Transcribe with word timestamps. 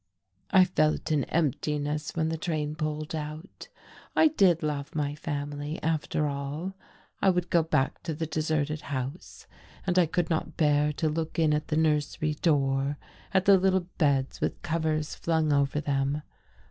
I 0.49 0.65
felt 0.65 1.11
an 1.11 1.25
emptiness 1.25 2.13
when 2.15 2.29
the 2.29 2.35
train 2.39 2.73
pulled 2.73 3.13
out. 3.13 3.69
I 4.15 4.29
did 4.29 4.63
love 4.63 4.95
my 4.95 5.13
family, 5.13 5.79
after 5.83 6.25
all! 6.25 6.73
I 7.21 7.29
would 7.29 7.51
go 7.51 7.61
back 7.61 8.01
to 8.01 8.15
the 8.15 8.25
deserted 8.25 8.81
house, 8.81 9.45
and 9.85 9.99
I 9.99 10.07
could 10.07 10.27
not 10.31 10.57
bear 10.57 10.91
to 10.93 11.07
look 11.07 11.37
in 11.37 11.53
at 11.53 11.67
the 11.67 11.77
nursery 11.77 12.33
door, 12.33 12.97
at 13.31 13.45
the 13.45 13.59
little 13.59 13.85
beds 13.99 14.41
with 14.41 14.59
covers 14.63 15.13
flung 15.13 15.53
over 15.53 15.79
them. 15.79 16.23